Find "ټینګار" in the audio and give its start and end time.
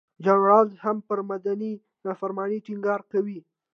2.65-3.01